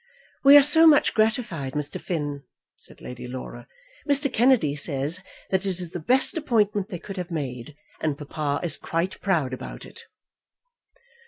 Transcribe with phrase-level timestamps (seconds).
[0.43, 2.01] "We are so much gratified, Mr.
[2.01, 2.41] Finn,"
[2.75, 3.67] said Lady Laura.
[4.09, 4.33] "Mr.
[4.33, 8.77] Kennedy says that it is the best appointment they could have made, and papa is
[8.77, 10.05] quite proud about it."